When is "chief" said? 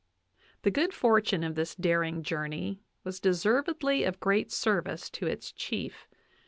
5.51-6.07